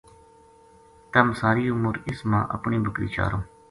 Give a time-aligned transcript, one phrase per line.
[1.13, 3.41] تَم ساری عمر اس ما اپنی بکری چاروں